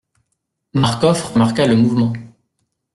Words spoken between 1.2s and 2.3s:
remarqua le mouvement.